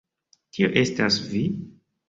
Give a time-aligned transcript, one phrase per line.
[0.57, 1.45] Tio estas vi?